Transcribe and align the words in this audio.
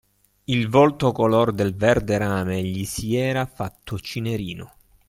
Il 0.45 0.67
volto 0.67 1.11
color 1.11 1.53
del 1.53 1.75
verderame 1.75 2.63
gli 2.63 2.85
si 2.85 3.15
era 3.15 3.45
fatto 3.45 3.99
cinerino. 3.99 4.73